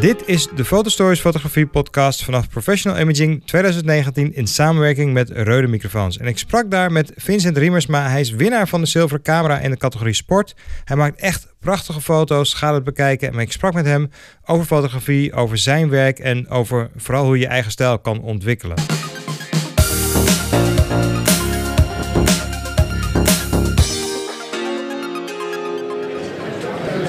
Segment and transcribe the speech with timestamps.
[0.00, 6.18] Dit is de Fotostories Fotografie Podcast vanaf Professional Imaging 2019 in samenwerking met Rode Microfoons.
[6.18, 8.08] En ik sprak daar met Vincent Riemersma.
[8.08, 10.54] Hij is winnaar van de zilveren camera in de categorie sport.
[10.84, 12.54] Hij maakt echt prachtige foto's.
[12.54, 13.32] Ga het bekijken.
[13.32, 14.10] En ik sprak met hem
[14.44, 18.76] over fotografie, over zijn werk en over vooral hoe je eigen stijl kan ontwikkelen.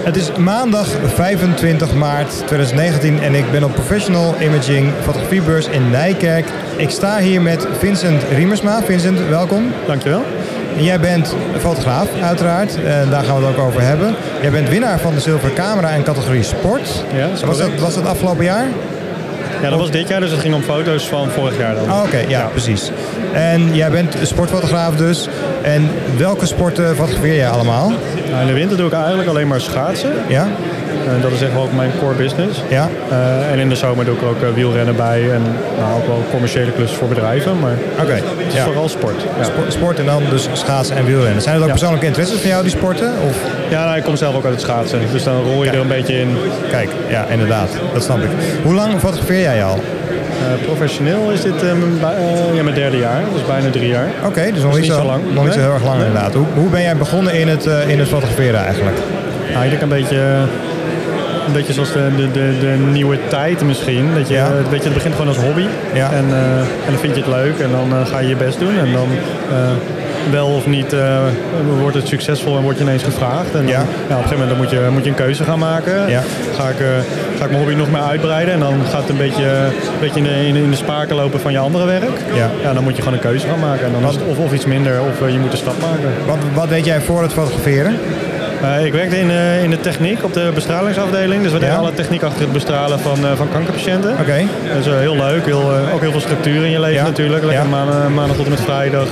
[0.05, 6.46] Het is maandag 25 maart 2019 en ik ben op Professional Imaging fotografiebeurs in Nijkerk.
[6.77, 8.84] Ik sta hier met Vincent Riemersma.
[8.84, 9.72] Vincent, welkom.
[9.88, 10.23] Dankjewel.
[10.77, 12.76] En jij bent fotograaf, uiteraard.
[12.84, 14.16] En daar gaan we het ook over hebben.
[14.41, 17.05] Jij bent winnaar van de zilveren camera in categorie sport.
[17.13, 18.68] Ja, was, dat, was dat afgelopen jaar?
[19.66, 21.92] Ja, dat was dit jaar, dus het ging om foto's van vorig jaar dan.
[21.92, 22.92] Oh, Oké, ja, precies.
[23.34, 25.28] En jij bent sportfotograaf dus.
[25.62, 27.91] En welke sporten fotografeer jij allemaal?
[28.30, 30.14] Nou, in de winter doe ik eigenlijk alleen maar schaatsen.
[30.28, 30.48] Ja?
[31.08, 32.62] En dat is echt wel ook mijn core business.
[32.70, 32.90] Ja?
[33.10, 35.42] Eh, en in de zomer doe ik ook eh, wielrennen bij en
[35.80, 37.60] nou, ook wel commerciële klussen voor bedrijven.
[37.60, 38.12] Maar Oké.
[38.14, 38.64] het is Ja.
[38.64, 39.26] vooral sport.
[39.38, 41.42] Ja, Sport, sport en dan dus schaatsen en wielrennen.
[41.42, 41.74] Zijn het ook Ja.
[41.76, 43.12] persoonlijke interesses van jou, die sporten?
[43.30, 43.38] Of?
[43.70, 45.00] ja nou, ik kom zelf ook uit het schaatsen.
[45.12, 45.74] Dus dan rol je Kijk.
[45.76, 46.38] er een beetje in.
[46.70, 47.70] Kijk, ja, inderdaad.
[47.94, 48.30] Dat snap ik.
[48.64, 49.80] Hoe lang fotografeer jij al?
[49.80, 53.88] Eh, professioneel is dit eh, mijn, bij- eh, ja, mijn derde jaar, dus bijna drie
[53.90, 54.08] jaar.
[54.26, 55.22] Oké, dus nog is niet, zo, lang.
[55.34, 56.06] Nog niet zo heel erg lang Nee.
[56.08, 56.34] inderdaad.
[56.34, 58.98] Hoe, hoe ben jij begonnen in het, eh, in het fotograferen eigenlijk?
[59.54, 60.18] Nou, ik denk een beetje,
[61.48, 64.13] een beetje zoals de, de, de, de nieuwe tijd misschien.
[64.16, 64.51] Dat je, Ja.
[64.51, 65.66] het, weet je, het begint gewoon als hobby.
[65.94, 66.12] Ja.
[66.12, 68.59] En, eh, en dan vind je het leuk en dan eh, ga je je best
[68.59, 68.78] doen.
[68.79, 69.07] En dan
[69.52, 69.57] eh,
[70.31, 71.18] wel of niet eh,
[71.81, 73.46] wordt het succesvol en word je ineens gevraagd.
[73.53, 73.72] En dan, Ja.
[73.79, 73.84] ja.
[73.84, 75.94] op een gegeven moment dan moet, je, moet je een keuze gaan maken.
[76.57, 76.88] Ga, ik, eh,
[77.38, 80.19] ga ik mijn hobby nog meer uitbreiden en dan gaat het een beetje, een beetje
[80.19, 82.18] in, de, in, de, in de spaken lopen van je andere werk.
[82.63, 82.74] Ja.
[82.74, 83.85] dan moet je gewoon een keuze gaan maken.
[83.85, 86.09] En dan of, of iets minder of eh, je moet een stap maken.
[86.25, 87.96] Wat, wat deed jij voor het fotograferen?
[88.66, 91.44] Eh, ik werkte in, eh, in de techniek op de bestralingsafdeling.
[91.44, 91.80] Dus we deden Ja.
[91.80, 94.12] alle techniek achter het bestralen van, eh, van kankerpatiënten.
[94.19, 94.44] Oké.
[94.74, 95.46] Dat is eh, heel leuk.
[95.46, 97.03] Heel, ook heel veel structuur in je leven Ja.
[97.03, 97.44] natuurlijk.
[97.44, 97.70] Lekker Ja.
[97.70, 99.08] maan- maandag tot en met vrijdag.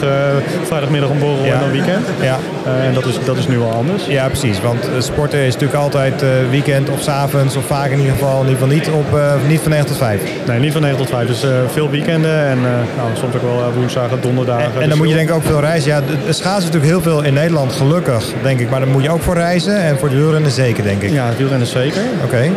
[0.63, 1.53] vrijdagmiddag een borrel Ja.
[1.53, 2.07] en dan weekend.
[2.21, 2.37] Ja.
[2.85, 4.05] En dat is, dat is nu al anders.
[4.05, 4.61] ja, precies.
[4.61, 8.49] Want sporten is natuurlijk altijd weekend of 's avonds of vaak in ieder geval, in
[8.49, 10.21] ieder geval niet, op, niet van 9 tot 5.
[10.47, 11.27] Nee, niet van 9 tot 5.
[11.27, 11.43] Dus
[11.73, 12.57] veel weekenden en
[12.97, 14.63] nou, soms ook wel woensdagen, donderdagen.
[14.65, 15.91] En, en Dus dan moet je denk ik ook veel reizen.
[15.91, 18.69] Ja, schaatsen is natuurlijk heel veel in Nederland, gelukkig, denk ik.
[18.69, 21.11] Maar dan moet je ook voor reizen en voor de wielrennen zeker, denk ik.
[21.11, 22.01] Ja, het wielrennen zeker.
[22.23, 22.37] Oké.
[22.37, 22.51] Eh,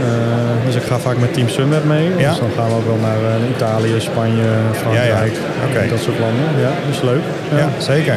[0.67, 2.11] dus ik ga vaak met Team Sunweb mee.
[2.17, 2.29] Ja.
[2.31, 5.33] Dus dan gaan we ook wel naar eh, Italië, Spanje, Frankrijk.
[5.69, 5.89] Oké.
[5.89, 6.45] Dat soort landen.
[6.61, 7.23] Ja, dat is leuk.
[7.57, 8.15] Ja, zeker.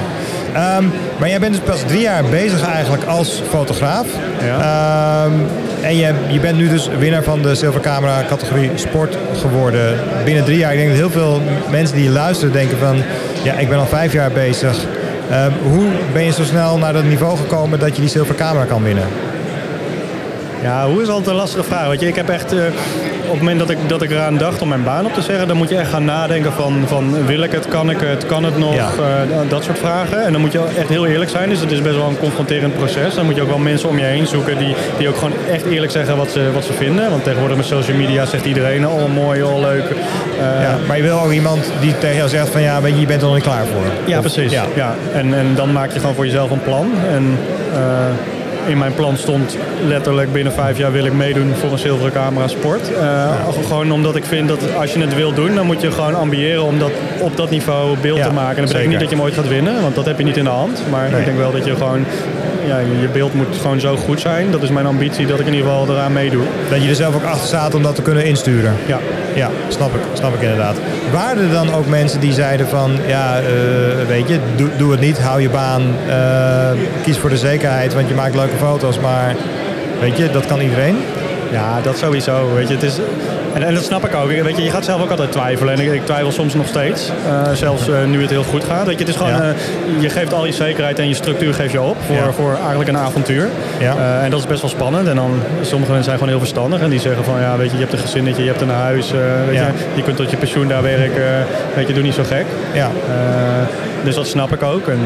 [0.53, 0.83] Ehm,
[1.19, 4.07] maar jij bent dus pas drie jaar bezig eigenlijk als fotograaf.
[4.41, 5.31] Ehm,
[5.81, 9.99] en je, je bent nu dus winnaar van de zilvercamera categorie sport geworden.
[10.25, 10.71] Binnen drie jaar.
[10.71, 12.97] Ik denk dat heel veel mensen die luisteren denken van...
[13.43, 14.77] Ja, ik ben al vijf jaar bezig.
[15.29, 18.83] Ehm, hoe ben je zo snel naar dat niveau gekomen dat je die zilvercamera kan
[18.83, 19.07] winnen?
[20.61, 21.87] Ja, hoe is altijd een lastige vraag.
[21.87, 22.63] Weet je, ik heb echt, eh,
[23.29, 25.47] op het moment dat ik, dat ik eraan dacht om mijn baan op te zeggen,
[25.47, 28.43] dan moet je echt gaan nadenken van, van wil ik het, kan ik het, kan
[28.43, 28.89] het nog, Ja.
[28.97, 30.25] eh, dat soort vragen.
[30.25, 32.75] En dan moet je echt heel eerlijk zijn, dus het is best wel een confronterend
[32.77, 33.15] proces.
[33.15, 35.65] Dan moet je ook wel mensen om je heen zoeken die, die ook gewoon echt
[35.65, 37.09] eerlijk zeggen wat ze, wat ze vinden.
[37.09, 39.83] Want tegenwoordig met social media zegt iedereen, oh mooi, oh leuk.
[40.39, 42.61] Eh, Ja, maar je wil ook iemand die tegen jou zegt van...
[42.61, 43.83] Ja, weet je, je bent er nog niet klaar voor.
[44.05, 44.51] Ja, Of- precies.
[44.51, 44.63] Ja.
[44.75, 44.95] Ja.
[45.13, 46.91] En, en dan maak je gewoon voor jezelf een plan.
[47.11, 47.37] En
[47.73, 47.79] eh,
[48.69, 49.57] in mijn plan stond
[49.87, 52.93] letterlijk binnen vijf jaar wil ik meedoen voor een zilveren camera sport.
[52.93, 53.31] Eh,
[53.67, 56.63] Gewoon omdat ik vind dat als je het wil doen, dan moet je gewoon ambiëren
[56.63, 58.55] om dat op dat niveau beeld Ja, te maken.
[58.57, 58.89] En dat zeker.
[58.89, 60.49] betekent niet dat je hem ooit gaat winnen, want dat heb je niet in de
[60.49, 60.81] hand.
[60.89, 61.19] Maar Nee.
[61.19, 62.05] ik denk wel dat je gewoon,
[62.69, 64.51] ja, je beeld moet gewoon zo goed zijn.
[64.51, 66.43] Dat is mijn ambitie, dat ik in ieder geval eraan meedoe.
[66.69, 68.73] Dat je er zelf ook achter staat om dat te kunnen insturen.
[68.85, 68.99] Ja.
[69.35, 70.75] Ja, snap ik, snap ik inderdaad.
[71.11, 73.45] Waren er dan ook mensen die zeiden van, ja, eh,
[74.07, 76.71] weet je, doe, doe het niet, hou je baan, eh,
[77.03, 79.35] kies voor de zekerheid, want je maakt leuke foto's, maar
[79.99, 80.97] weet je, dat kan iedereen.
[81.51, 82.53] Ja, dat sowieso.
[82.53, 82.99] Weet je, het is,
[83.53, 84.27] en, en dat snap ik ook.
[84.27, 85.73] Weet je, je gaat zelf ook altijd twijfelen.
[85.73, 87.11] En ik, ik twijfel soms nog steeds.
[87.27, 88.85] Eh, zelfs eh, nu het heel goed gaat.
[88.85, 89.41] Weet je, het is gewoon, Ja.
[89.41, 91.97] eh, je geeft al je zekerheid en je structuur geef je op.
[92.05, 92.31] Voor, Ja.
[92.31, 93.47] voor eigenlijk een avontuur.
[93.79, 94.21] Ja.
[94.23, 95.07] En dat is best wel spannend.
[95.07, 95.31] En dan,
[95.61, 96.81] sommige mensen zijn gewoon heel verstandig.
[96.81, 99.11] En die zeggen van, ja, weet je, je hebt een gezinnetje, je hebt een huis.
[99.47, 101.45] weet je, je kunt tot je pensioen daar werken.
[101.75, 102.45] weet je, doe niet zo gek.
[102.73, 102.89] Ja,
[104.03, 104.87] dus dat snap ik ook.
[104.87, 104.99] En,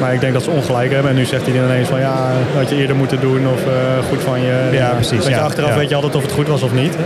[0.00, 1.10] maar ik denk dat ze ongelijk hebben.
[1.10, 2.14] En nu zegt hij ineens van ja,
[2.56, 3.60] had je eerder moeten doen of
[4.08, 4.68] goed van je.
[4.72, 6.96] Ja, precies, Weet je, achteraf weet je altijd of het goed was of niet.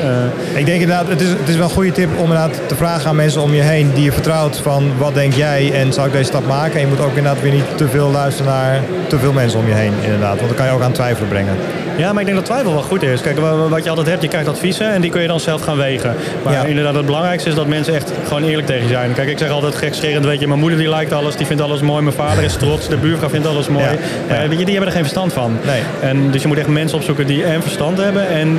[0.53, 2.75] Eh, ik denk inderdaad, het is, het is wel een goede tip om inderdaad te
[2.75, 6.07] vragen aan mensen om je heen die je vertrouwt van, wat denk jij en zal
[6.07, 6.75] ik deze stap maken?
[6.75, 9.67] En je moet ook inderdaad weer niet te veel luisteren naar te veel mensen om
[9.69, 11.57] je heen, inderdaad, want dan kan je ook aan twijfelen brengen.
[11.97, 13.21] ja, maar ik denk dat twijfel wel goed is.
[13.21, 15.61] Kijk, wa- wat je altijd hebt, je krijgt adviezen en die kun je dan zelf
[15.63, 16.15] gaan wegen.
[16.43, 16.65] Maar Ja.
[16.65, 19.13] inderdaad, het belangrijkste is dat mensen echt gewoon eerlijk tegen je zijn.
[19.13, 21.81] Kijk, ik zeg altijd gekscherend, weet je, mijn moeder die lijkt alles, die vindt alles
[21.81, 22.03] mooi.
[22.03, 23.85] Mijn vader is trots, de buurvrouw vindt alles mooi.
[24.29, 24.49] Ja, ja.
[24.49, 25.57] weet je, die hebben er geen verstand van.
[25.67, 25.81] Nee.
[26.01, 28.59] En dus je moet echt mensen opzoeken die en verstand hebben en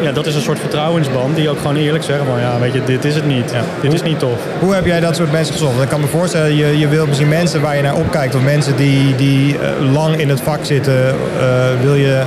[0.00, 2.84] ja, dat is een soort vertrouwensband die ook gewoon eerlijk zeggen van ja, weet je,
[2.84, 3.52] dit is het niet.
[3.80, 4.40] Dit is niet tof.
[4.58, 5.82] Hoe heb jij dat soort mensen gezocht?
[5.82, 8.76] Ik kan me voorstellen, je, je wil misschien mensen waar je naar opkijkt of mensen
[8.76, 11.14] die, die eh, lang in het vak zitten, eh,
[11.82, 12.22] wil je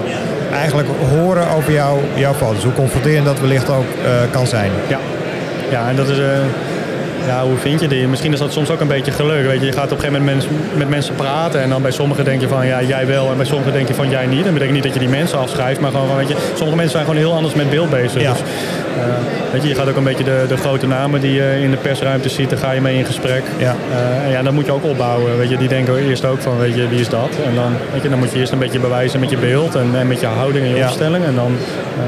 [0.54, 2.64] eigenlijk horen over jou, jouw foto's.
[2.64, 4.72] Hoe confronterend dat wellicht ook eh, kan zijn.
[4.88, 5.00] Ja,
[5.70, 6.18] ja en dat is...
[7.28, 8.08] ja, hoe vind je die?
[8.08, 9.46] Misschien is dat soms ook een beetje geluk.
[9.46, 11.92] Weet je, je gaat op een gegeven moment mens- met mensen praten en dan bij
[11.92, 14.44] sommigen denk je van ja, jij wel en bij sommigen denk je van jij niet.
[14.44, 16.92] Dat betekent niet dat je die mensen afschrijft, maar gewoon van, weet je, sommige mensen
[16.92, 18.22] zijn gewoon heel anders met beeld bezig.
[18.22, 18.32] Ja.
[18.32, 19.06] Dus, eh,
[19.52, 21.78] weet je, je gaat ook een beetje de, de grote namen die je in de
[21.78, 23.44] persruimte ziet, daar ga je mee in gesprek.
[23.58, 23.76] Ja.
[23.92, 25.38] Eh, en ja, dan moet je ook opbouwen.
[25.38, 27.30] Weet je, die denken eerst ook van, weet je, wie is dat?
[27.46, 29.90] En dan, weet je, dan moet je eerst een beetje bewijzen met je beeld en,
[29.96, 30.86] en met je houding en je Ja.
[30.88, 31.26] opstelling.
[31.26, 31.52] En dan,
[31.98, 32.04] eh,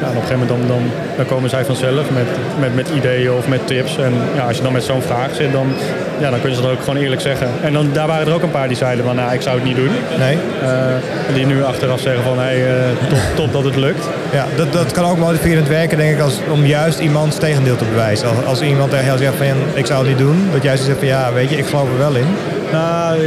[0.00, 2.26] ja, en op een gegeven moment dan, dan, dan komen zij vanzelf met,
[2.60, 3.96] met, met ideeën of met tips.
[3.98, 5.72] En ja, als je dan met zo'n vraag zit, dan,
[6.18, 7.48] ja, dan kun je ze dat ook gewoon eerlijk zeggen.
[7.62, 9.64] En dan, daar waren er ook een paar die zeiden van, nou, ik zou het
[9.64, 9.90] niet doen.
[10.18, 10.38] Nee?
[10.62, 14.04] Eh, die nu achteraf zeggen van, hey, eh, top, top dat het lukt.
[14.32, 17.84] Ja, dat, dat kan ook motiverend werken, denk ik, als, om juist iemands tegendeel te
[17.84, 18.28] bewijzen.
[18.28, 20.98] Als, als iemand tegen jou zegt van, ik zou het niet doen, dat jij zegt
[20.98, 22.26] van, ja, weet je, ik geloof er wel in.
[22.72, 23.18] Nou,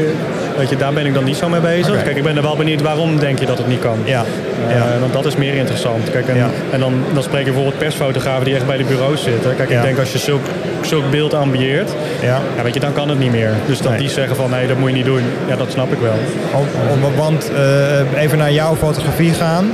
[0.57, 2.03] weet je, daar ben ik dan niet zo mee bezig.
[2.03, 3.97] Kijk, ik ben er wel benieuwd waarom denk je dat het niet kan.
[4.03, 4.23] Ja,
[4.67, 5.00] Eh, ja.
[5.00, 6.09] Want dat is meer interessant.
[6.11, 6.50] Kijk, en, Ja.
[6.71, 9.55] en dan, dan spreek je bijvoorbeeld persfotografen die echt bij de bureaus zitten.
[9.55, 9.77] Kijk, Ja.
[9.77, 10.41] ik denk als je zulk,
[10.81, 11.91] zulk beeld ambieert,
[12.21, 12.39] Ja.
[12.57, 13.51] ja, weet je, dan kan het niet meer.
[13.65, 14.00] Dus dat Nee.
[14.00, 15.21] die zeggen van nee, dat moet je niet doen.
[15.47, 16.15] Ja, dat snap ik wel.
[16.53, 19.71] Om, om- want eh, even naar jouw fotografie gaan.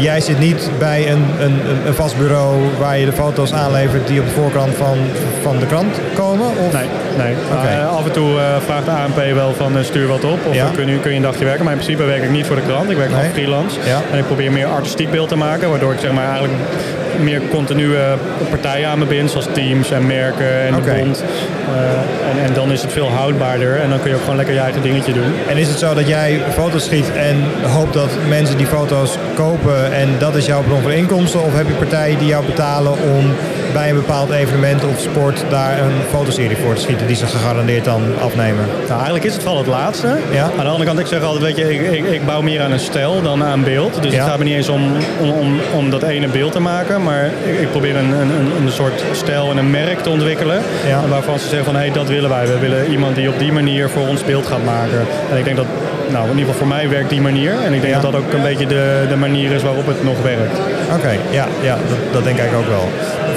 [0.00, 4.20] Jij zit niet bij een, een, een- vast bureau waar je de foto's aanlevert die
[4.20, 4.96] op de voorkant van,
[5.42, 6.46] van de krant komen?
[6.66, 6.72] Of?
[6.72, 6.86] Nee,
[7.16, 7.34] nee.
[7.70, 10.38] Eh, af en toe eh, vraagt de ANP wel van eh, stuur wat op.
[10.46, 10.66] Of Ja.
[10.74, 11.64] kun, je, kun je een dagje werken.
[11.64, 12.90] Maar in principe werk ik niet voor de krant.
[12.90, 13.30] Ik werk Nee.
[13.32, 13.78] freelance.
[13.86, 14.00] Ja.
[14.12, 15.70] En ik probeer meer artistiek beeld te maken.
[15.70, 16.54] Waardoor ik zeg maar eigenlijk
[17.22, 17.96] meer continue
[18.50, 19.30] partijen aan me bind.
[19.30, 21.24] Zoals teams en merken en de bond.
[21.74, 23.76] Eh, en, en dan is het veel houdbaarder.
[23.76, 25.32] En dan kun je ook gewoon lekker je eigen dingetje doen.
[25.48, 29.92] En is het zo dat jij foto's schiet en hoopt dat mensen die foto's kopen
[29.92, 31.42] en dat is jouw bron van inkomsten?
[31.42, 33.34] Of heb je partijen die jou betalen om
[33.72, 37.84] bij een bepaald evenement of sport daar een fotoserie voor te schieten die ze gegarandeerd
[37.84, 38.64] dan afnemen?
[38.80, 40.16] Nou, eigenlijk is het vooral het laatste.
[40.32, 40.42] Ja.
[40.42, 42.72] Aan de andere kant, ik zeg altijd, weet je, ik, ik, ik bouw meer aan
[42.72, 44.02] een stijl dan aan beeld.
[44.02, 44.18] Dus Ja.
[44.20, 47.02] het gaat me niet eens om, om, om, om dat ene beeld te maken.
[47.02, 50.60] Maar ik, ik probeer een, een, een- soort stijl en een merk te ontwikkelen.
[50.86, 51.00] Ja.
[51.08, 52.46] Waarvan ze zeggen van, hé, hey, dat willen wij.
[52.46, 55.06] We willen iemand die op die manier voor ons beeld gaat maken.
[55.30, 55.66] En ik denk dat,
[56.08, 57.52] nou, in ieder geval voor mij werkt die manier.
[57.64, 58.00] En ik denk Ja.
[58.00, 60.58] dat dat ook een beetje de, de manier is waarop het nog werkt.
[60.96, 62.88] Oké, ja, ja dat, dat denk ik ook wel.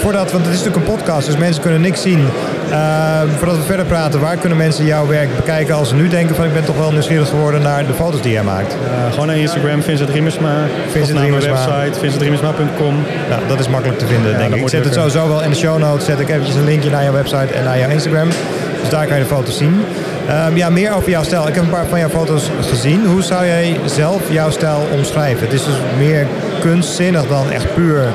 [0.01, 2.27] Voordat, want het is natuurlijk een podcast, dus mensen kunnen niks zien.
[2.69, 6.35] Eh, voordat we verder praten, waar kunnen mensen jouw werk bekijken als ze nu denken
[6.35, 8.73] van ik ben toch wel nieuwsgierig geworden naar de foto's die jij maakt?
[8.73, 10.53] Eh, gewoon naar Instagram, Vincent Riemersma.
[10.89, 12.95] Vincent mijn website, vincentRiemersma.com.
[13.29, 14.61] Nou, dat is makkelijk te vinden, denk ik.
[14.61, 16.05] Ik zet het sowieso wel in de show notes.
[16.05, 18.29] Zet ik eventjes een linkje naar jouw website en naar jouw Instagram.
[18.79, 19.81] Dus daar kan je de foto's zien.
[20.27, 21.47] Ehm, ja, meer over jouw stijl.
[21.47, 23.05] Ik heb een paar van jouw foto's gezien.
[23.05, 25.43] Hoe zou jij zelf jouw stijl omschrijven?
[25.43, 26.27] Het is dus meer
[26.59, 28.07] kunstzinnig dan echt puur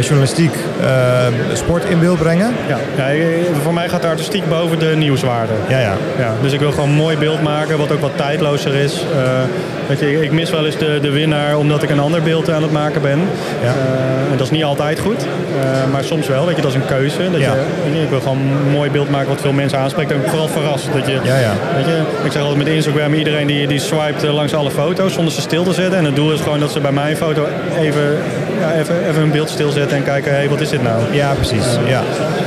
[0.00, 2.52] journalistiek eh, sport in beeld brengen.
[2.68, 3.18] Ja, ja, eh,
[3.62, 5.52] voor mij gaat de artistiek boven de nieuwswaarde.
[5.68, 5.92] Ja, ja.
[6.18, 9.04] Ja, dus ik wil gewoon een mooi beeld maken, wat ook wat tijdlozer is.
[9.16, 9.40] Eh,
[9.88, 12.62] weet je, ik mis wel eens de, de winnaar omdat ik een ander beeld aan
[12.62, 13.18] het maken ben.
[13.62, 13.66] Ja.
[13.68, 16.46] Eh, en dat is niet altijd goed, eh, maar soms wel.
[16.46, 17.30] Weet je, dat is een keuze.
[17.30, 17.54] Dat Ja.
[17.92, 20.10] je, ik wil gewoon een mooi beeld maken wat veel mensen aanspreekt.
[20.12, 20.88] En vooral verrast.
[20.94, 21.52] Dat je, Ja, ja.
[21.76, 25.12] Weet je, ik zeg altijd met Instagram, iedereen die, die swipet eh, langs alle foto's
[25.12, 25.98] zonder ze stil te zetten.
[25.98, 27.46] En het doel is gewoon dat ze bij mijn foto
[27.80, 28.18] even,
[28.62, 31.02] ja, even, even een beeld stilzetten en kijken, hé, hey, wat is dit nou?
[31.10, 31.64] Ja, precies.
[31.86, 32.02] Ja.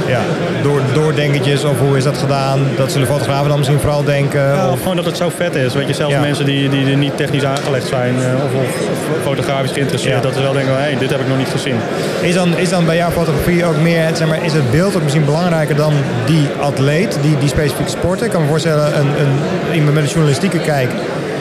[0.07, 0.21] Ja.
[0.63, 2.59] Door, doordenkertjes of hoe is dat gedaan?
[2.77, 4.41] Dat zullen fotografen dan misschien vooral denken.
[4.41, 5.73] Ja, of, of gewoon dat het zo vet is.
[5.73, 6.19] Weet je, zelfs Ja.
[6.19, 10.33] mensen die, die er niet technisch aangelegd zijn eh, of, of, of fotografisch geïnteresseerd, dat
[10.35, 11.75] ze wel denken, hé, hey, dit heb ik nog niet gezien.
[12.21, 15.03] Is dan, is dan bij jouw fotografie ook meer, zeg maar, is het beeld ook
[15.03, 15.93] misschien belangrijker dan
[16.25, 18.25] die atleet, die, die specifieke sporter?
[18.25, 19.39] Ik kan me voorstellen, een, een,
[19.73, 20.89] iemand met een journalistieke kijk,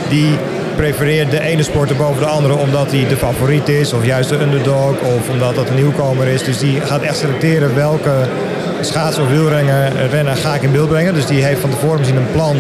[0.09, 0.39] die
[0.77, 4.41] prefereert de ene sporter boven de andere omdat hij de favoriet is, of juist de
[4.41, 6.43] underdog, of omdat dat een nieuwkomer is.
[6.45, 8.29] Dus die gaat echt selecteren welke
[8.81, 11.15] schaats- of wielrenner renner ga ik in beeld brengen.
[11.15, 12.57] Dus die heeft van tevoren misschien een plan.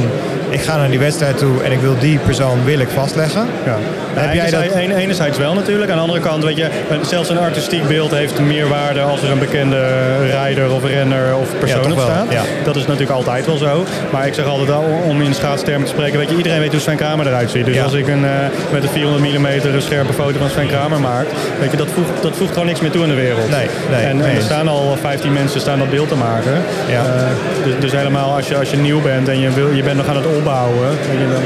[0.54, 3.46] Ik ga naar die wedstrijd toe en ik wil die persoon wil ik vastleggen.
[3.64, 3.76] Ja.
[4.14, 4.62] Heb jij dat-
[4.96, 5.90] Enerzijds- wel natuurlijk.
[5.90, 6.68] Aan de andere kant, weet je,
[7.06, 9.86] zelfs een artistiek beeld heeft meer waarde als er een bekende
[10.30, 12.26] rijder of renner of persoon op staat.
[12.30, 12.42] ja.
[12.64, 13.84] Dat is natuurlijk altijd wel zo.
[14.10, 16.80] Maar ik zeg altijd al, om in schaatstermen te spreken, weet je, iedereen weet hoe
[16.80, 17.64] Sven Kramer eruit ziet.
[17.64, 17.82] Dus Ja.
[17.82, 18.30] als ik een, eh,
[18.72, 21.26] met een 400 mm een scherpe foto van Sven Kramer maak,
[21.60, 23.50] weet je, dat voegt, dat voegt gewoon niks meer toe in de wereld.
[23.50, 26.52] Nee, nee, en, er staan al 15 mensen staan dat beeld te maken.
[26.90, 27.00] Ja.
[27.04, 27.24] Eh,
[27.64, 30.06] dus, dus helemaal als je, als je nieuw bent en je, wil, je bent nog
[30.06, 30.42] aan het opbouwen.
[31.08, 31.42] Weet je, dan,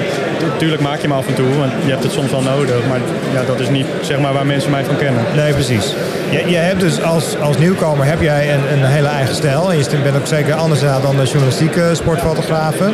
[0.58, 2.86] tuurlijk maak je hem af en toe, want je hebt het soms wel nodig.
[2.88, 3.00] Maar
[3.32, 5.22] ja, dat is niet zeg maar, waar mensen mij van kennen.
[5.36, 5.94] Nee, precies.
[6.30, 9.72] Je, je hebt dus als, als nieuwkomer heb jij een, een hele eigen stijl.
[9.72, 12.92] En je bent ook zeker anders dan de journalistieke sportfotografen.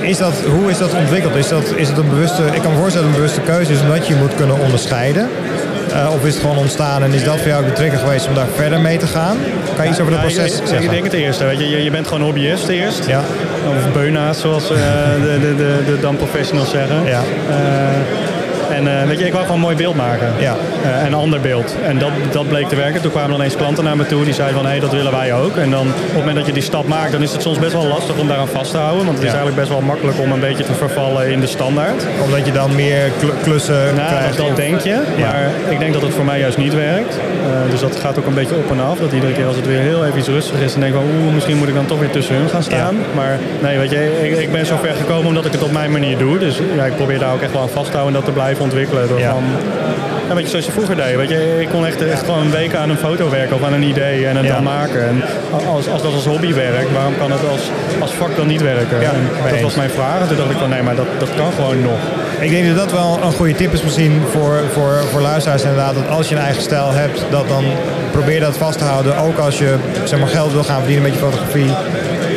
[0.00, 1.34] Is dat, hoe is dat ontwikkeld?
[1.34, 3.80] Is, dat, is het een bewuste, ik kan me voorstellen dat een bewuste keuze is
[3.80, 5.28] omdat je moet kunnen onderscheiden.
[5.90, 8.34] Uh, of is het gewoon ontstaan en is dat voor jou de trigger geweest om
[8.34, 9.36] daar verder mee te gaan?
[9.80, 11.44] Kan je iets over het proces ik, denk het eerste.
[11.44, 13.06] Weet je, je bent gewoon hobbyist eerst.
[13.06, 13.22] Ja.
[13.68, 14.76] Of beunaas, zoals uh,
[15.22, 17.04] de, de, de, de dan professionals zeggen.
[17.04, 17.22] Ja.
[18.80, 20.32] En uh, weet je, ik wou gewoon een mooi beeld maken.
[20.38, 20.56] Ja.
[20.84, 21.76] Uh, een ander beeld.
[21.84, 23.00] En dat, dat bleek te werken.
[23.02, 25.34] Toen kwamen ineens klanten naar me toe die zeiden van hé, hey, dat willen wij
[25.34, 25.56] ook.
[25.56, 27.72] En dan op het moment dat je die stap maakt, dan is het soms best
[27.72, 29.04] wel lastig om daaraan vast te houden.
[29.04, 32.04] Want het is eigenlijk best wel makkelijk om een beetje te vervallen in de standaard.
[32.24, 33.10] Omdat je dan meer
[33.42, 34.36] klussen nou, krijgt?
[34.36, 34.96] Dat, denk je.
[35.18, 37.14] Maar ik denk dat het voor mij juist niet werkt.
[37.14, 38.98] Uh, dus dat gaat ook een beetje op en af.
[38.98, 41.10] Dat iedere keer als het weer heel even iets rustig is, dan denk ik van
[41.22, 42.94] oeh, misschien moet ik dan toch weer tussen hun gaan staan.
[42.94, 43.14] Ja.
[43.14, 45.90] Maar nee, weet je, ik, ik ben zo ver gekomen omdat ik het op mijn
[45.90, 46.38] manier doe.
[46.38, 48.40] Dus ja, ik probeer daar ook echt wel aan vast te houden en dat te
[48.40, 49.08] blijven ontwikkelen.
[49.08, 49.30] Door Ja.
[49.30, 49.42] van,
[50.28, 51.16] ja, weet je, zoals je vroeger deed.
[51.16, 53.72] Weet je, ik kon echt, echt gewoon een week aan een foto werken of aan
[53.72, 54.54] een idee en het Ja.
[54.54, 55.02] dan maken.
[55.08, 55.22] En
[55.66, 59.00] als, als dat als hobby werkt, waarom kan het als, als vak dan niet werken?
[59.00, 59.10] Ja,
[59.44, 59.62] dat eens.
[59.62, 60.20] was mijn vraag.
[60.20, 61.98] En toen dacht ik van nee, maar dat, dat kan gewoon nog.
[62.40, 65.94] Ik denk dat dat wel een goede tip is misschien voor, voor, voor luisteraars inderdaad.
[65.94, 67.64] Dat als je een eigen stijl hebt, dat dan
[68.10, 69.16] probeer dat vast te houden.
[69.16, 69.74] Ook als je
[70.04, 71.70] zeg maar, geld wil gaan verdienen met je fotografie.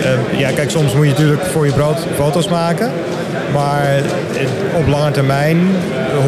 [0.04, 2.92] Eh, ja, kijk, soms moet je natuurlijk voor je brood foto's maken.
[3.54, 5.68] Maar eh, op lange termijn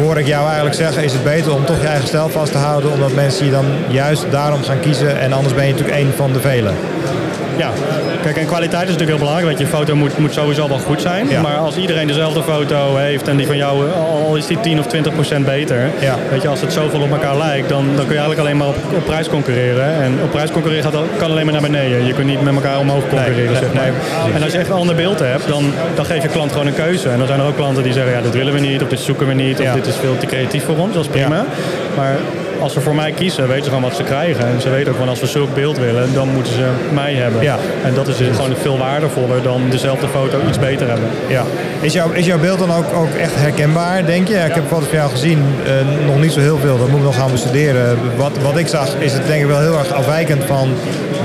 [0.02, 2.58] hoor ik jou eigenlijk zeggen, is het beter om toch je eigen stijl vast te
[2.58, 2.92] houden.
[2.92, 5.20] Omdat mensen je dan juist daarom gaan kiezen.
[5.20, 6.74] En anders ben je natuurlijk één van de velen.
[7.56, 7.70] Ja,
[8.22, 9.46] kijk, en kwaliteit is natuurlijk heel belangrijk.
[9.46, 11.28] Want je foto moet, moet sowieso wel goed zijn.
[11.28, 11.40] Ja.
[11.40, 14.86] Maar als iedereen dezelfde foto heeft en die van jou, al is die 10 of
[14.86, 15.90] 20 procent beter.
[16.00, 16.16] Ja.
[16.30, 18.68] Weet je, als het zoveel op elkaar lijkt, dan, dan kun je eigenlijk alleen maar
[18.68, 20.02] op, op prijs concurreren.
[20.02, 22.06] En op prijs concurreren gaat, kan alleen maar naar beneden.
[22.06, 23.92] Je kunt niet met elkaar omhoog concurreren, nee, zeg maar.
[24.24, 26.66] nee, en als je echt een ander beeld hebt, dan, dan geef je klant gewoon
[26.66, 27.08] een keuze.
[27.08, 29.00] En dan zijn er ook klanten die zeggen, ja, dit willen we niet, of dit
[29.00, 30.94] zoeken we niet, of dit is veel te creatief voor ons.
[30.94, 31.44] Dat is prima.
[31.96, 32.16] Maar
[32.60, 34.46] als ze voor mij kiezen, weten ze gewoon wat ze krijgen.
[34.46, 37.42] En ze weten ook van als we zulk beeld willen, dan moeten ze mij hebben.
[37.42, 37.58] Ja.
[37.84, 41.08] En dat is gewoon veel waardevoller dan dezelfde foto iets beter hebben.
[41.28, 41.44] Ja.
[41.80, 44.34] Is, jouw, is jouw beeld dan ook, ook echt herkenbaar, denk je?
[44.34, 46.78] Ja, ik heb foto's van jou gezien, eh, nog niet zo heel veel.
[46.78, 47.98] Dat moet ik nog gaan bestuderen.
[48.16, 50.68] Wat, wat ik zag is het denk ik wel heel erg afwijkend van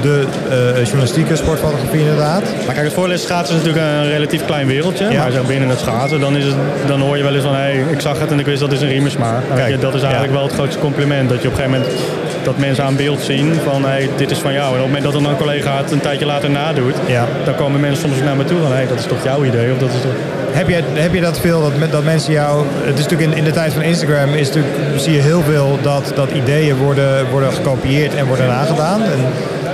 [0.01, 2.43] de eh, journalistieke sportfotografie inderdaad.
[2.65, 5.10] Maar kijk, het voordeel is schaatsen is natuurlijk een relatief klein wereldje.
[5.10, 5.22] Ja.
[5.22, 6.55] Maar zeg, binnen het schaatsen, dan, is het,
[6.88, 7.53] dan hoor je wel eens van...
[7.53, 9.31] hé, hey, ik zag het en ik wist dat is een riemersma.
[9.31, 10.38] Maar weet Kijk, dat is eigenlijk ja.
[10.38, 11.29] wel het grootste compliment.
[11.29, 12.00] Dat je op een gegeven moment
[12.43, 13.81] dat mensen aan beeld zien van...
[13.81, 14.67] hé, hey, dit is van jou.
[14.67, 16.96] En op het moment dat dan een collega het een tijdje later nadoet...
[17.05, 17.27] Ja.
[17.43, 18.67] dan komen mensen soms naar me toe van...
[18.67, 19.72] hé, hey, dat is toch jouw idee?
[19.72, 20.12] Of dat is toch...
[20.51, 22.65] Heb je, heb je dat veel, dat, dat mensen jou...
[22.81, 25.79] Het is natuurlijk in, in de tijd van Instagram is natuurlijk, zie je heel veel
[25.81, 29.03] dat, dat ideeën worden, worden gekopieerd en worden nagedaan.
[29.03, 29.20] En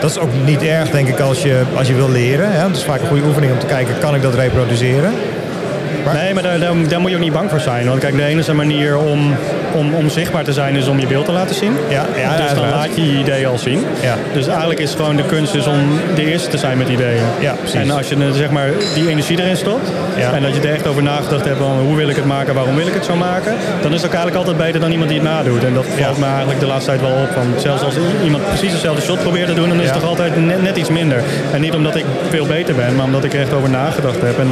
[0.02, 2.52] dat is ook niet erg, denk ik, als je, als je wil leren.
[2.52, 5.14] Het is vaak een goede oefening om te kijken, kan ik dat reproduceren?
[6.14, 7.88] Nee, maar daar, daar, daar moet je ook niet bang voor zijn.
[7.88, 9.36] Want kijk, de enige manier om,
[9.74, 11.74] om, om zichtbaar te zijn is om je beeld te laten zien.
[11.90, 13.86] Ja, ja, dus dan laat je je ideeën al zien.
[14.02, 14.16] Ja.
[14.34, 17.24] Dus eigenlijk is gewoon de kunst is om de eerste te zijn met ideeën.
[17.40, 17.80] Ja, precies.
[17.80, 20.32] En als je zeg maar, die energie erin stopt Ja.
[20.34, 22.76] en dat je er echt over nagedacht hebt van hoe wil ik het maken, waarom
[22.76, 25.20] wil ik het zo maken, dan is het ook eigenlijk altijd beter dan iemand die
[25.20, 25.64] het nadoet.
[25.64, 27.32] En dat valt me eigenlijk de laatste tijd wel op.
[27.32, 30.46] Van zelfs als iemand precies dezelfde shot probeert te doen, dan is het toch altijd
[30.46, 31.22] net, net iets minder.
[31.54, 34.40] En niet omdat ik veel beter ben, maar omdat ik er echt over nagedacht heb.
[34.40, 34.50] En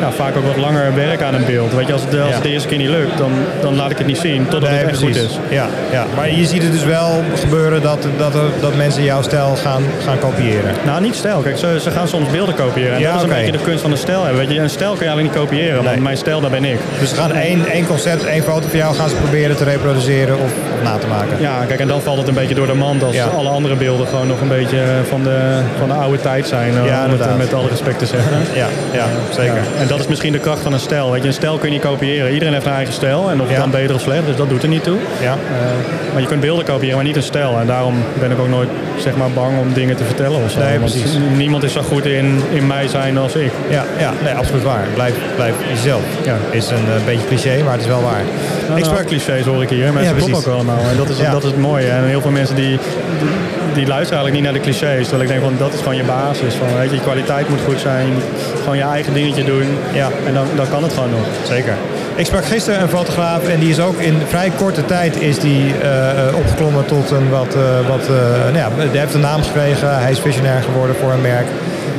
[0.00, 1.74] ja, vaak ook wat langer werk aan een beeld.
[1.74, 3.98] Weet je, als het, als het de eerste keer niet lukt, dan, dan laat ik
[3.98, 5.38] het niet zien totdat het echt goed is.
[5.48, 9.22] Ja, ja, maar je ziet het dus wel gebeuren dat, dat, er- dat mensen jouw
[9.22, 10.74] stijl gaan, gaan kopiëren.
[10.84, 11.40] Nou, niet stijl.
[11.40, 12.94] Kijk, ze, ze gaan soms beelden kopiëren.
[12.94, 14.46] En Ja, dat is een beetje de kunst van een stijl hebben.
[14.46, 16.00] Weet je, een stijl kun je eigenlijk niet kopiëren, want Nee.
[16.00, 16.78] mijn stijl, daar ben ik.
[17.00, 20.38] Dus ze gaan één, één concept, één foto van jou gaan ze proberen te reproduceren
[20.38, 21.36] of, na te maken.
[21.40, 23.24] Ja, kijk, en dan valt het een beetje door de mand als Ja.
[23.24, 25.38] alle andere beelden gewoon nog een beetje van de,
[25.78, 26.68] van de oude tijd zijn.
[26.70, 27.36] eh, Ja, om het inderdaad.
[27.38, 28.32] met alle respect te zeggen.
[28.54, 29.60] Ja, ja, zeker.
[29.78, 31.10] En dat is misschien de kracht van een stijl.
[31.10, 32.32] Weet je, een stijl kun je niet kopiëren.
[32.32, 33.30] Iedereen heeft een eigen stijl.
[33.30, 33.60] En of het Ja.
[33.60, 34.96] dan beter of slecht, dus dat doet er niet toe.
[35.20, 35.32] Ja.
[35.32, 37.58] Eh, maar je kunt beelden kopiëren, maar niet een stijl.
[37.58, 40.58] En daarom ben ik ook nooit zeg maar, bang om dingen te vertellen of zo.
[40.58, 41.18] Nee, Want precies.
[41.36, 43.52] niemand is zo goed in, in mij zijn als ik.
[43.68, 44.86] Ja, ja nee, absoluut waar.
[44.94, 46.02] Blijf, blijf jezelf.
[46.24, 46.36] Ja.
[46.50, 48.22] Is een eh, beetje cliché, maar het is wel waar.
[48.22, 50.34] Nou, ik nou, sprak clichés hoor ik hier, maar Ja, precies.
[50.34, 50.78] ook allemaal.
[50.90, 51.86] En dat is, dat is het mooie.
[51.86, 52.78] En heel veel mensen die,
[53.18, 53.28] die,
[53.74, 55.08] die luisteren eigenlijk niet naar de clichés.
[55.08, 56.54] Terwijl ik denk van dat is gewoon je basis.
[56.54, 58.12] Van, weet je, kwaliteit moet goed zijn.
[58.58, 59.66] Gewoon je eigen dingetje doen.
[59.92, 60.08] Ja.
[60.26, 61.26] En dan, dan kan het gewoon nog.
[61.46, 61.74] Zeker.
[62.16, 65.74] Ik sprak gisteren een fotograaf en die is ook in vrij korte tijd is die,
[65.82, 69.42] eh, eh, opgeklommen tot een wat, eh, wat eh, nou ja, hij heeft een naam
[69.42, 70.00] gekregen.
[70.00, 71.46] Hij is visionair geworden voor een merk.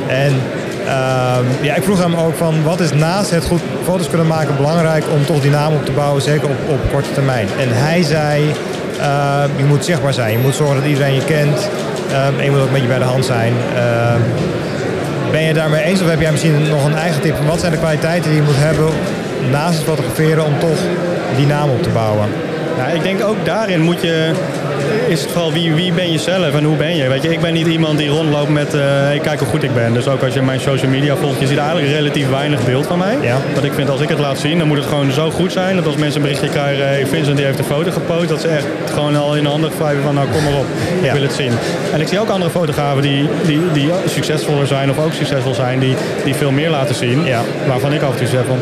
[0.08, 0.32] En
[0.86, 4.56] ehm, ja, ik vroeg hem ook van wat is naast het goed foto's kunnen maken
[4.56, 7.48] belangrijk om toch die naam op te bouwen, zeker op, op korte termijn.
[7.58, 8.52] En hij zei,
[9.00, 10.32] eh, je moet zichtbaar zijn.
[10.32, 11.68] Je moet zorgen dat iedereen je kent.
[12.12, 13.52] Ehm, en je moet ook een beetje bij de hand zijn.
[13.76, 14.20] Ehm,
[15.30, 17.36] ben je daarmee eens of heb jij misschien nog een eigen tip?
[17.46, 18.88] Wat zijn de kwaliteiten die je moet hebben
[19.50, 20.78] naast het fotograferen om toch
[21.36, 22.28] die naam op te bouwen?
[22.76, 24.30] Ja, ik denk ook daarin moet je...
[25.06, 27.08] is het vooral wie, wie ben je zelf en hoe ben je?
[27.08, 29.74] Weet je, ik ben niet iemand die rondloopt met uh, hey, kijk hoe goed ik
[29.74, 29.92] ben.
[29.94, 32.98] Dus ook als je mijn social media volgt, je ziet eigenlijk relatief weinig beeld van
[32.98, 33.18] mij.
[33.20, 33.36] Ja.
[33.54, 35.76] Dat ik vind als ik het laat zien, dan moet het gewoon zo goed zijn.
[35.76, 38.48] Dat als mensen een berichtje krijgen, hey, Vincent die heeft een foto gepost, dat ze
[38.48, 40.66] echt gewoon al in de handen wrijven van nou kom maar op,
[41.02, 41.52] ik wil het zien.
[41.92, 45.78] En ik zie ook andere fotografen die, die, die succesvoller zijn of ook succesvol zijn,
[45.78, 47.24] die, die veel meer laten zien.
[47.24, 47.40] Ja.
[47.66, 48.58] Waarvan ik af en toe zeg van,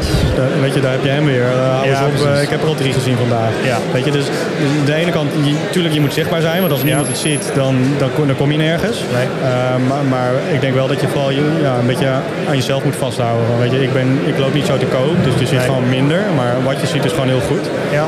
[0.61, 1.43] weet je, daar heb je hem weer.
[1.43, 3.51] Uh, hou Ja, eens op, uh, ik heb er al drie gezien vandaag.
[3.65, 3.79] Ja.
[3.93, 6.83] Weet je, dus dus de ene kant, je, tuurlijk je moet zichtbaar zijn, want als
[6.83, 8.99] niemand het ziet, dan, dan, kom- dan kom je nergens.
[9.13, 9.27] Nee.
[9.43, 12.09] Uh, maar, maar ik denk wel dat je vooral je, ja, een beetje
[12.49, 13.47] aan jezelf moet vasthouden.
[13.47, 15.67] Van, weet je, ik, ben, ik loop niet zo te koop, dus je ziet Nee.
[15.67, 16.21] gewoon minder.
[16.37, 17.65] Maar wat je ziet is gewoon heel goed.
[17.93, 18.05] Ja.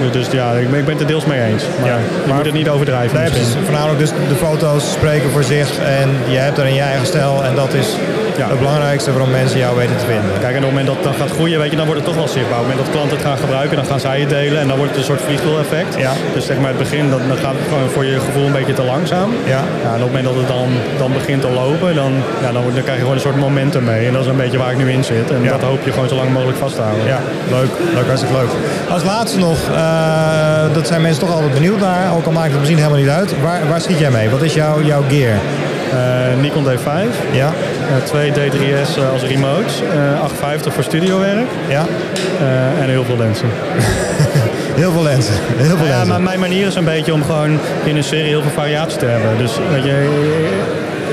[0.00, 1.62] Dus, dus ja, ik ben, ik ben het er deels mee eens.
[1.80, 1.96] Maar Ja.
[1.96, 3.54] je Maar- moet het niet overdrijven Nee, precies.
[3.64, 7.44] Voornamelijk dus de foto's spreken voor zich en je hebt er in je eigen stijl
[7.44, 7.86] en dat is
[8.36, 8.48] Ja.
[8.48, 10.30] het belangrijkste waarom mensen jou weten te vinden.
[10.40, 12.08] Kijk, en op het moment dat het dan gaat groeien, weet je, dan wordt het
[12.10, 12.58] toch wel zichtbaar.
[12.60, 14.76] Op het moment dat klanten het gaan gebruiken, dan gaan zij het delen en dan
[14.76, 15.92] wordt het een soort vliegwiel-effect.
[16.06, 16.12] Ja.
[16.34, 18.72] Dus zeg maar het begin, dan, dan gaat het gewoon voor je gevoel een beetje
[18.80, 19.30] te langzaam.
[19.44, 19.62] Ja.
[19.84, 20.68] Ja, en op het moment dat het dan,
[21.02, 22.12] dan begint te lopen, dan,
[22.44, 24.06] ja, dan, dan krijg je gewoon een soort momentum mee.
[24.06, 25.30] En dat is een beetje waar ik nu in zit.
[25.30, 25.50] En Ja.
[25.50, 27.06] dat hoop je gewoon zo lang mogelijk vast te houden.
[27.06, 27.18] Ja,
[27.50, 27.70] leuk.
[27.94, 28.50] Leuk, hartstikke leuk.
[28.96, 32.58] Als laatste nog, eh, dat zijn mensen toch altijd benieuwd naar, ook al maakt het
[32.58, 33.34] misschien helemaal niet uit.
[33.42, 34.30] Waar, waar schiet jij mee?
[34.30, 35.34] Wat is jouw, jouw gear?
[35.92, 37.52] Eh, Nikon D5, Ja?
[37.88, 41.84] Eh, twee D3S eh, als remotes, eh 850 voor studiowerk Ja?
[42.40, 43.48] eh, en heel veel lenzen.
[44.74, 45.34] Heel veel lenzen.
[45.56, 46.08] Heel veel Ja, lenzen.
[46.08, 49.06] maar mijn manier is een beetje om gewoon in een serie heel veel variatie te
[49.06, 49.30] hebben.
[49.38, 50.08] Dus weet je,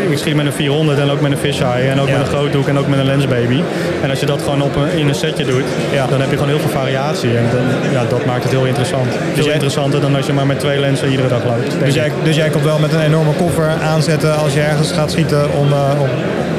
[0.10, 2.18] ik schiet met een 400 en ook met een fisheye en ook Ja.
[2.18, 3.62] met een groothoek en ook met een lensbaby.
[4.02, 6.06] En als je dat gewoon op een, in een setje doet, Ja.
[6.08, 7.38] dan heb je gewoon heel veel variatie.
[7.38, 9.08] En dan, ja, dat maakt het heel interessant.
[9.34, 11.76] Veel jij- interessanter dan als je maar met twee lenzen iedere dag loopt.
[11.84, 15.12] Dus jij, dus jij komt wel met een enorme koffer aanzetten als je ergens gaat
[15.12, 16.08] schieten om, eh, om,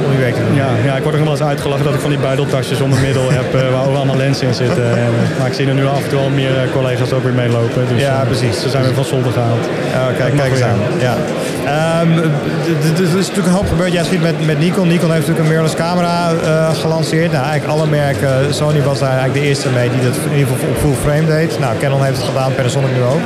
[0.05, 0.55] om je werk te doen?
[0.55, 3.01] Ja, ja, ik word er nog wel eens uitgelachen dat ik van die buideltasjes onder
[3.01, 4.97] middel heb eh, waar ook allemaal lenzen in zitten.
[4.99, 7.33] En, maar ik zie er nu af en toe al meer eh, collega's ook weer
[7.33, 7.83] meelopen.
[7.89, 8.61] Dus, Ja, eh, precies.
[8.61, 9.65] Ze zijn weer van zolder gehaald.
[9.95, 10.79] Oh, kijk, kijk eens aan.
[10.99, 11.15] Ja.
[12.95, 13.93] D- er is natuurlijk een hoop gebeurd.
[13.93, 14.89] Jij schiet met, met Nikon.
[14.89, 16.33] Nikon heeft natuurlijk een mirrorless camera
[16.73, 17.33] gelanceerd.
[17.33, 18.55] Nou, eigenlijk alle merken.
[18.55, 21.27] Sony was daar eigenlijk de eerste mee die dat in ieder geval op full frame
[21.27, 21.59] deed.
[21.59, 23.23] Nou, Canon heeft het gedaan, Panasonic nu ook.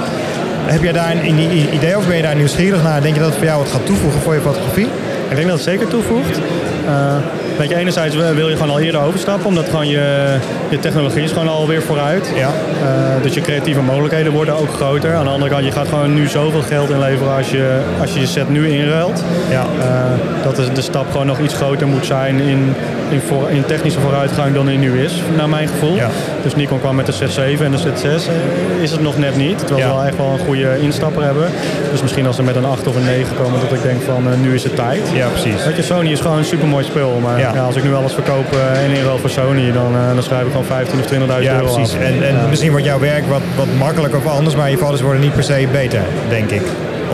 [0.68, 3.02] Heb jij daar een, idee of ben je daar nieuwsgierig naar?
[3.02, 4.88] Denk je dat het voor jou wat gaat toevoegen voor je fotografie?
[5.28, 6.40] Ik denk dat het zeker toevoegt.
[6.86, 7.16] Eh,
[7.58, 10.36] weet je, enerzijds wil je gewoon al eerder overstappen, omdat gewoon je,
[10.68, 12.32] je technologie is gewoon alweer vooruit.
[12.34, 12.48] Ja.
[12.48, 15.14] Eh, dus je creatieve mogelijkheden worden ook groter.
[15.14, 18.20] Aan de andere kant, je gaat gewoon nu zoveel geld inleveren als je als je,
[18.20, 19.24] je set nu inruilt.
[19.50, 19.66] Ja.
[19.80, 22.74] Eh, dat de stap gewoon nog iets groter moet zijn in,
[23.10, 25.94] in, voor, in technische vooruitgang dan die nu is, naar mijn gevoel.
[25.94, 26.08] Ja.
[26.42, 29.58] Dus Nikon kwam met de Z7 en de Z6 eh, is het nog net niet.
[29.58, 29.86] Terwijl Ja.
[29.88, 31.48] ze wel echt wel een goede instapper hebben.
[31.90, 34.26] Dus misschien als ze met een 8 of een 9 komen, dat ik denk van
[34.32, 35.00] eh, nu is het tijd.
[35.14, 35.64] Ja, precies.
[35.64, 37.18] Weet je, Sony is gewoon een super mooi spul.
[37.22, 37.54] Maar Ja.
[37.54, 37.62] ja.
[37.62, 40.50] als ik nu alles verkoop eh, in inruil voor Sony, dan, eh, dan schrijf ik
[40.50, 41.94] gewoon 15 of 20.000 Ja, euro precies.
[41.94, 42.00] af.
[42.00, 42.46] En, en Ja.
[42.48, 45.42] misschien wordt jouw werk wat, wat makkelijker of anders, maar je foto's worden niet per
[45.44, 46.62] se beter, denk ik.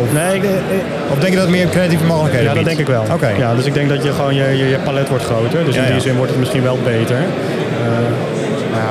[0.03, 0.43] Of, Nee, ik,
[1.11, 2.77] of denk je dat het meer creatieve mogelijkheden ja, dat biedt?
[2.77, 3.05] denk ik wel.
[3.15, 3.29] Oké.
[3.39, 5.65] Ja, dus ik denk dat je gewoon je, je, je palet wordt groter.
[5.65, 7.17] Dus Ja, in die zin wordt het misschien wel beter.
[7.17, 7.23] Eh,
[8.73, 8.91] ja.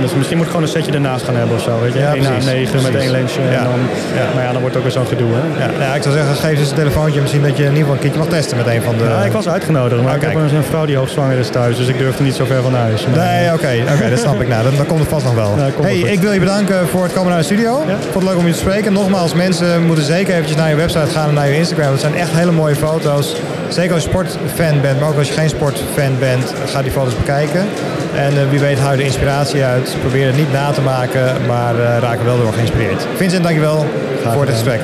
[0.00, 1.80] Dus misschien moet ik gewoon een setje ernaast gaan hebben of zo.
[1.80, 1.98] Weet je?
[1.98, 3.40] Ja, 1 na precies, 9 met één lensje.
[3.42, 3.46] Ja.
[3.58, 3.80] En dan,
[4.14, 4.24] Ja.
[4.34, 5.30] Maar ja, dan wordt het ook weer zo'n gedoe.
[5.32, 5.64] Hè?
[5.64, 7.20] Ja, nou, ik zou zeggen, geef eens een telefoontje.
[7.20, 9.04] Misschien dat je in ieder geval een keertje mag testen met een van de...
[9.04, 11.76] Ja, ik was uitgenodigd, maar Oh, ik heb een, vrouw die hoogzwanger is thuis.
[11.76, 13.06] Dus ik durfde niet zo ver van huis.
[13.06, 14.48] Maar- Nee, oké, oké, dat snap ik.
[14.48, 15.54] Nou, dan, dan komt het vast nog wel.
[15.56, 17.82] Ja, hey, ik wil je bedanken voor het komen naar de studio.
[17.86, 17.96] Ja.
[18.00, 18.92] Vond het leuk om je te spreken.
[18.92, 21.90] Nogmaals, mensen moeten zeker eventjes naar je website gaan en naar je Instagram.
[21.90, 23.36] Dat zijn echt hele mooie foto's.
[23.68, 27.16] Zeker als je sportfan bent, maar ook als je geen sportfan bent, ga die foto's
[27.16, 27.66] bekijken.
[28.14, 29.96] En eh, wie weet haal je er inspiratie uit.
[30.00, 33.06] Probeer het niet na te maken, maar eh, raak er wel door geïnspireerd.
[33.16, 33.86] Vincent, dankjewel
[34.32, 34.80] voor het gesprek.